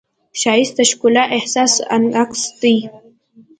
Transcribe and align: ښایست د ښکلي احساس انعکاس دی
ښایست 0.39 0.73
د 0.77 0.79
ښکلي 0.89 1.23
احساس 1.37 1.73
انعکاس 1.95 2.43
دی 2.61 2.75